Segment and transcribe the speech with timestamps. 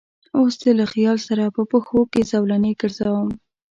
[0.37, 3.29] اوس دې له خیال سره په پښو کې زولنې ګرځوم